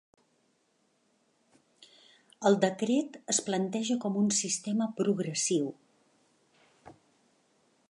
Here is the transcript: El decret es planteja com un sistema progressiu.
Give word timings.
El 2.51 2.57
decret 2.63 3.19
es 3.35 3.41
planteja 3.51 3.99
com 4.07 4.19
un 4.23 4.33
sistema 4.41 4.89
progressiu. 5.03 5.71